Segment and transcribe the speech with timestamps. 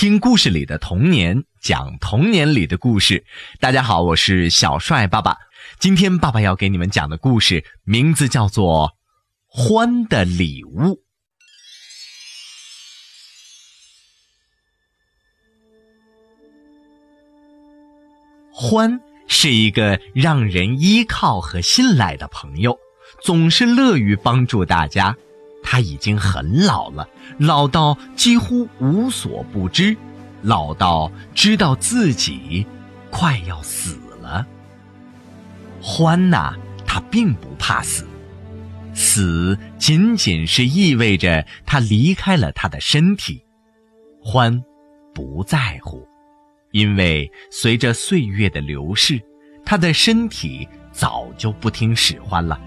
[0.00, 3.22] 听故事里的童年，讲童年里的故事。
[3.58, 5.36] 大家好，我是小帅爸爸。
[5.78, 8.88] 今天爸爸要给你们讲的故事名字叫做
[9.46, 10.72] 《欢的礼物》。
[18.50, 22.78] 欢是一个让人依靠和信赖的朋友，
[23.22, 25.14] 总是乐于帮助大家。
[25.72, 27.08] 他已经很老了，
[27.38, 29.96] 老到几乎无所不知，
[30.42, 32.66] 老到知道自己
[33.08, 34.44] 快要死了。
[35.80, 38.04] 欢呐，他并不怕死，
[38.94, 43.40] 死仅仅是意味着他离开了他的身体。
[44.20, 44.60] 欢
[45.14, 46.04] 不在乎，
[46.72, 49.22] 因为随着岁月的流逝，
[49.64, 52.60] 他的身体早就不听使唤了。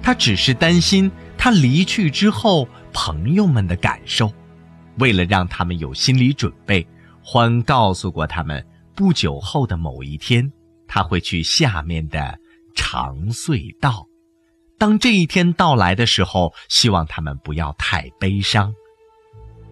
[0.00, 1.10] 他只是担心。
[1.44, 4.32] 他离去之后，朋友们的感受。
[4.98, 6.88] 为了让他们有心理准备，
[7.22, 10.50] 欢告诉过他们，不久后的某一天，
[10.88, 12.38] 他会去下面的
[12.74, 14.06] 长隧道。
[14.78, 18.72] 当这一天到来的时候，希望他们不要太悲伤。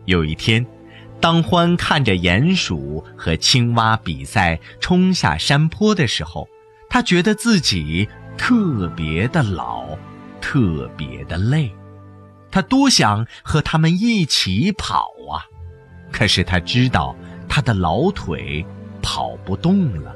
[0.05, 0.67] 有一天，
[1.23, 6.47] 当欢看着鼹鼠和青蛙比赛冲下山坡的时候，
[6.91, 9.82] 他觉得自己特别的老。
[10.43, 11.73] 特别的累，
[12.51, 15.47] 他多想和他们一起跑啊！
[16.11, 17.17] 可是他知道
[17.49, 18.67] 他的老腿
[19.01, 20.15] 跑不动了。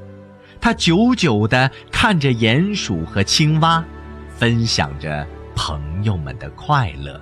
[0.61, 3.83] 他久久地看着鼹鼠和青蛙，
[4.29, 7.19] 分享着朋友们的快乐。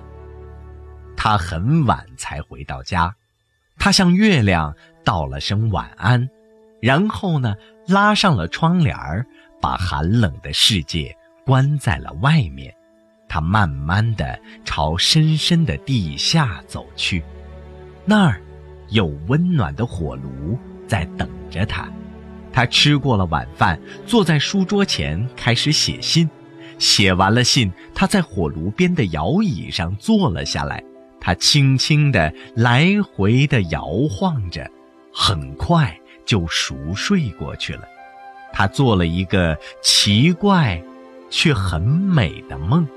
[1.15, 3.15] 他很晚才回到家，
[3.77, 6.27] 他向月亮道了声晚安，
[6.81, 7.55] 然后呢，
[7.87, 9.25] 拉上了窗帘儿，
[9.61, 12.75] 把寒冷的世界关在了外面。
[13.27, 17.23] 他慢慢的朝深深的地下走去，
[18.05, 18.41] 那儿
[18.89, 21.89] 有温暖的火炉在等着他。
[22.53, 26.29] 他吃过了晚饭，坐在书桌前开始写信。
[26.77, 30.83] 写完了信，他在火炉边的摇椅上坐了下来。
[31.19, 34.69] 他轻轻地来回的摇晃着，
[35.11, 37.81] 很快就熟睡过去了。
[38.53, 40.81] 他做了一个奇怪，
[41.29, 42.87] 却很美的梦。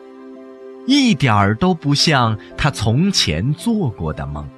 [0.88, 4.48] 一点儿都不像他从前做过的梦。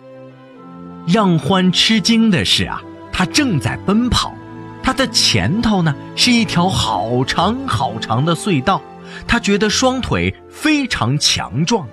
[1.04, 2.80] 让欢吃惊的是啊，
[3.10, 4.32] 他正在奔跑，
[4.80, 8.80] 他的前头呢是一条好长好长的隧道，
[9.26, 11.84] 他觉得双腿非常强壮，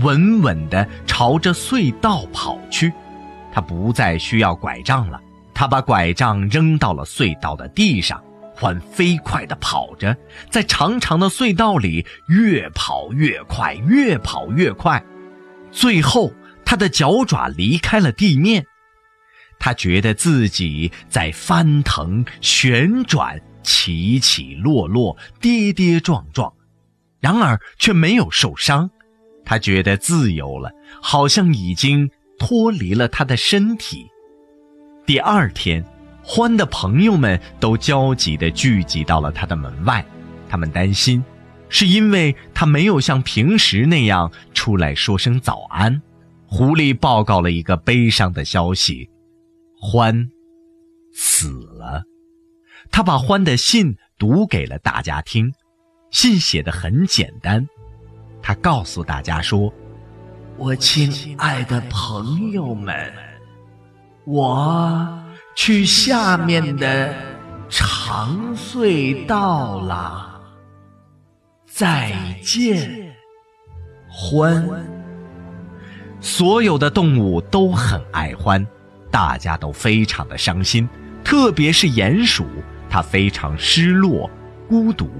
[0.00, 2.92] 稳稳地朝着隧道跑去，
[3.50, 5.18] 他不再需要拐杖了，
[5.54, 8.22] 他把拐杖扔到了隧道的地上。
[8.56, 10.16] 欢飞快地跑着，
[10.50, 15.04] 在长长的隧道里越跑越快，越跑越快。
[15.70, 16.32] 最后，
[16.64, 18.64] 他的脚爪离开了地面，
[19.58, 26.50] 他觉得自己在翻腾、旋转、起起落落、跌跌撞撞，
[27.20, 28.90] 然而却没有受伤。
[29.44, 34.06] 他觉得自由了，好像已经脱离了他的身体。
[35.04, 35.84] 第二天。
[36.28, 40.04] 欢的朋友们都焦急地聚集到了他的门外，
[40.48, 41.24] 他们担心，
[41.68, 46.02] 是因为他没有像平时那样出来说声早安。
[46.48, 49.08] 狐狸报告了一个悲伤的消息：
[49.80, 50.28] 欢
[51.12, 51.48] 死
[51.78, 52.02] 了。
[52.90, 55.52] 他把欢的信读给了大家听，
[56.10, 57.64] 信写的很简单，
[58.42, 59.72] 他告诉大家说
[60.58, 63.12] ：“我亲爱的朋友们，
[64.24, 65.22] 我。”
[65.56, 67.12] 去下面的
[67.68, 70.38] 长隧道啦！
[71.66, 72.12] 再
[72.42, 73.10] 见，
[74.06, 74.68] 欢。
[76.20, 78.64] 所有的动物都很爱欢，
[79.10, 80.86] 大家都非常的伤心，
[81.24, 82.46] 特别是鼹鼠，
[82.90, 84.30] 它非常失落、
[84.68, 85.10] 孤独，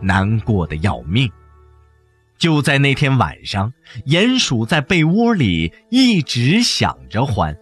[0.00, 1.30] 难过的要命。
[2.38, 3.70] 就在那天晚上，
[4.06, 7.54] 鼹鼠在被窝里一直想着欢。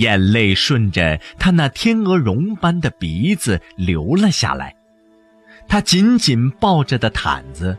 [0.00, 4.74] 眼泪顺着他那天鹅绒般的鼻子流了下来，
[5.68, 7.76] 他紧紧抱着的毯子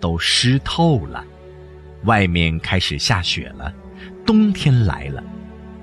[0.00, 1.24] 都湿透了。
[2.04, 3.72] 外面开始下雪了，
[4.26, 5.22] 冬天来了。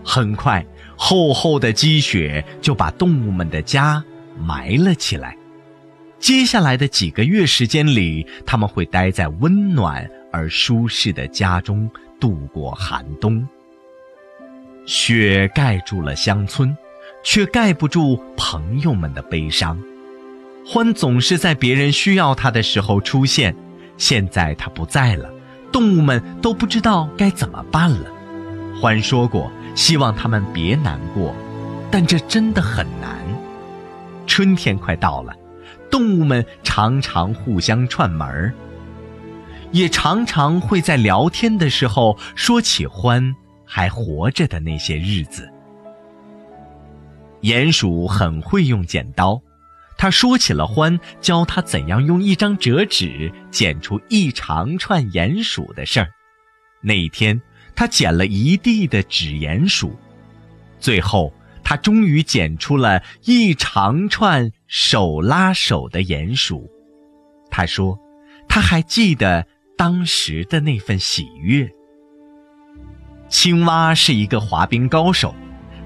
[0.03, 0.65] 很快，
[0.97, 4.03] 厚厚的积雪就把动物们的家
[4.37, 5.37] 埋了起来。
[6.19, 11.89] 接下来的几个月时间里，他们会待在温暖而舒适的家中
[12.19, 13.47] 度过寒冬。
[14.87, 16.75] 雪盖住了乡村，
[17.21, 19.77] 却盖不住朋友们的悲伤。
[20.65, 23.53] 欢总是在别人需要他的时候出现，
[23.97, 25.29] 现在他不在了，
[25.73, 28.09] 动物们都不知道该怎么办了。
[28.81, 31.35] 欢说过，希望他们别难过，
[31.91, 33.17] 但这真的很难。
[34.25, 35.33] 春天快到了，
[35.91, 38.53] 动物们常常互相串门儿，
[39.73, 43.35] 也常常会在聊天的时候说起欢
[43.67, 45.47] 还活着的那些日子。
[47.41, 49.39] 鼹鼠很会用剪刀，
[49.97, 56.09] 他说起了欢教他怎样用一张折纸剪出一长串鼹鼠的事儿。
[56.81, 57.39] 那一天，
[57.75, 59.95] 他剪了一地的纸鼹鼠，
[60.79, 61.31] 最后
[61.63, 66.67] 他终于剪出了一长串手拉手的鼹鼠。
[67.51, 67.97] 他说，
[68.49, 69.45] 他还记得
[69.77, 71.69] 当时的那份喜悦。
[73.29, 75.33] 青蛙是一个滑冰高手。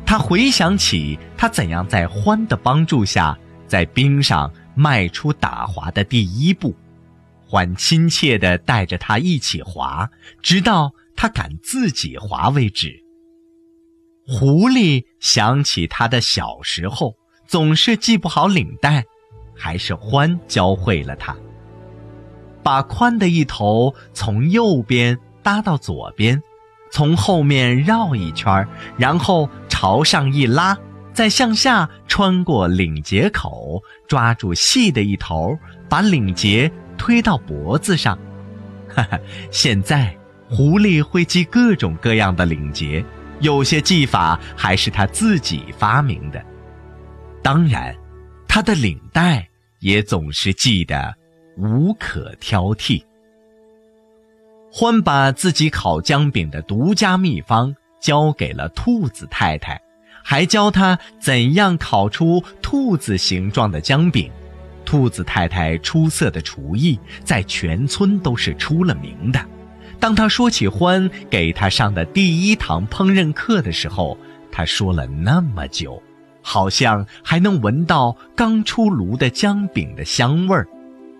[0.05, 6.75] 他回想起他怎样在獾的帮助下，在冰上迈出打滑的第一步，
[7.49, 10.09] 獾亲切地带着他一起滑，
[10.41, 13.01] 直到他敢自己滑为止。
[14.27, 17.15] 狐狸想起他的小时候
[17.47, 19.05] 总是系不好领带，
[19.55, 21.35] 还是獾教会了他，
[22.61, 26.41] 把宽的一头从右边搭到左边。
[26.91, 28.67] 从后面绕一圈，
[28.97, 30.77] 然后朝上一拉，
[31.13, 35.57] 再向下穿过领结口，抓住细的一头，
[35.89, 38.17] 把领结推到脖子上。
[38.93, 39.17] 哈哈，
[39.49, 40.13] 现在
[40.49, 43.03] 狐狸会系各种各样的领结，
[43.39, 46.43] 有些系法还是他自己发明的。
[47.41, 47.95] 当然，
[48.47, 49.47] 他的领带
[49.79, 51.15] 也总是系得
[51.55, 53.01] 无可挑剔。
[54.73, 59.79] 欢把自己烤姜饼的独家秘方交给了兔子太太，
[60.23, 64.31] 还教他怎样烤出兔子形状的姜饼。
[64.85, 69.39] 兔子太太出色的厨艺在全村都是出了名的。
[69.99, 74.17] 当他说起欢给他上的第一堂烹饪课的时候，
[74.51, 76.01] 他说了那么久，
[76.41, 80.65] 好像还能闻到刚出炉的姜饼的香味儿。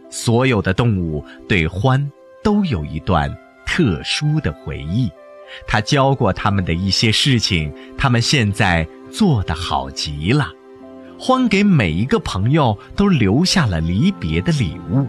[0.09, 2.09] 所有的动物对欢。
[2.43, 3.35] 都有一段
[3.65, 5.11] 特殊的回忆，
[5.67, 10.49] 他教过他们的一些事情，他们现在做得好极了。
[11.19, 15.07] 欢给每一个朋友都留下了离别的礼物，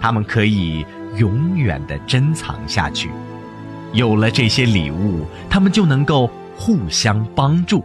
[0.00, 0.84] 他们可以
[1.16, 3.08] 永远的珍藏下去。
[3.92, 7.84] 有了这些礼物，他们就能够互相帮助。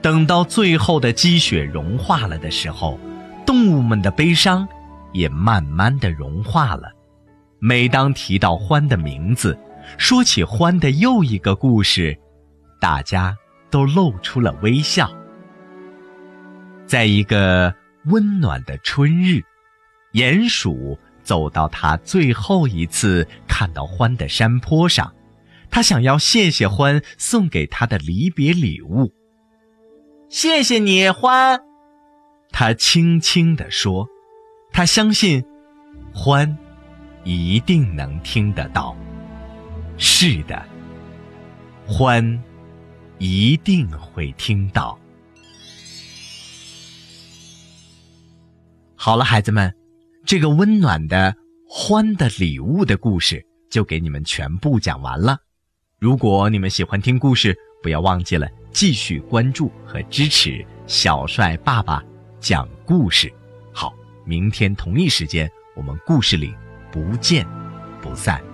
[0.00, 2.96] 等到最后的积雪融化了的时候，
[3.44, 4.68] 动物们的悲伤
[5.12, 6.92] 也慢慢的融化了。
[7.68, 9.58] 每当提到欢的名字，
[9.98, 12.16] 说起欢的又一个故事，
[12.80, 13.36] 大家
[13.70, 15.10] 都露出了微笑。
[16.86, 17.74] 在一个
[18.04, 19.42] 温暖的春日，
[20.12, 25.12] 鼹鼠走到他最后一次看到欢的山坡上，
[25.68, 29.12] 他想要谢谢欢送给他的离别礼物。
[30.28, 31.60] 谢谢你，欢，
[32.52, 34.06] 他轻轻地说。
[34.70, 35.44] 他相信，
[36.14, 36.56] 欢。
[37.26, 38.96] 一定能听得到。
[39.98, 40.64] 是的，
[41.84, 42.40] 欢
[43.18, 44.96] 一定会听到。
[48.94, 49.74] 好了，孩子们，
[50.24, 51.34] 这个温暖的
[51.68, 55.36] 欢的礼物的故事就给你们全部讲完了。
[55.98, 62.00] 如果你们喜欢听故事，不要忘记了继续关注和支持小帅爸爸
[62.38, 63.32] 讲故事。
[63.72, 63.92] 好，
[64.24, 66.54] 明天同一时间我们故事里。
[66.90, 67.46] 不见
[68.00, 68.45] 不散。